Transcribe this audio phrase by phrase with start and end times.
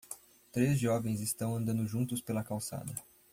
[0.51, 2.91] Três jovens estão andando juntos pela calçada.